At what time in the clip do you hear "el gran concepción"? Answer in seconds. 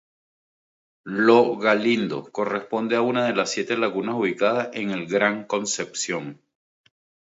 4.89-6.41